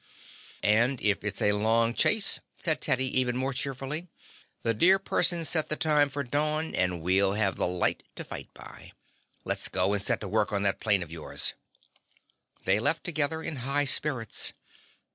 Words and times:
"And 0.63 0.99
if 0.99 1.23
it's 1.23 1.43
a 1.43 1.51
long 1.51 1.93
chase," 1.93 2.39
said 2.55 2.81
Teddy 2.81 3.05
even 3.19 3.37
more 3.37 3.53
cheerfully, 3.53 4.07
"the 4.63 4.73
dear 4.73 4.97
person 4.97 5.45
set 5.45 5.69
the 5.69 5.75
time 5.75 6.09
for 6.09 6.23
dawn, 6.23 6.73
and 6.73 7.03
we'll 7.03 7.33
have 7.33 7.59
light 7.59 8.01
to 8.15 8.23
fight 8.23 8.51
by. 8.55 8.93
Let's 9.45 9.69
go 9.69 9.93
and 9.93 10.01
set 10.01 10.19
to 10.21 10.27
work 10.27 10.51
on 10.51 10.63
that 10.63 10.79
plane 10.79 11.03
of 11.03 11.11
yours." 11.11 11.53
They 12.63 12.79
left 12.79 13.03
together 13.03 13.43
in 13.43 13.57
high 13.57 13.85
spirits. 13.85 14.53